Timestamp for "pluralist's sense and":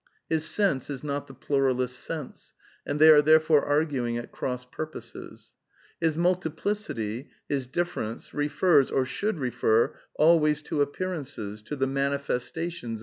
1.35-2.97